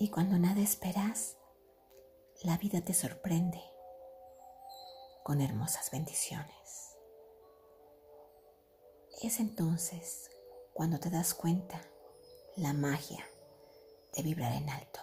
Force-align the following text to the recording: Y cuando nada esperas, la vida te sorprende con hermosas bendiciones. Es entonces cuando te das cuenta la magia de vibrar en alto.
Y 0.00 0.10
cuando 0.10 0.38
nada 0.38 0.60
esperas, 0.60 1.36
la 2.44 2.56
vida 2.56 2.80
te 2.80 2.94
sorprende 2.94 3.60
con 5.24 5.40
hermosas 5.40 5.90
bendiciones. 5.90 6.96
Es 9.22 9.40
entonces 9.40 10.30
cuando 10.72 11.00
te 11.00 11.10
das 11.10 11.34
cuenta 11.34 11.82
la 12.54 12.72
magia 12.74 13.28
de 14.14 14.22
vibrar 14.22 14.52
en 14.52 14.70
alto. 14.70 15.00